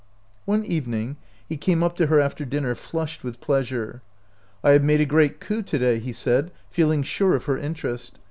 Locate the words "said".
6.11-6.49